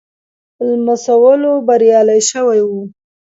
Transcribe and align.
لمسولو 0.69 1.51
بریالی 1.67 2.19
شوی 2.29 2.61
وو. 2.67 2.81